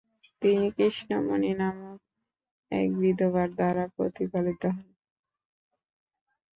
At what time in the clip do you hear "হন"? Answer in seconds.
4.67-4.87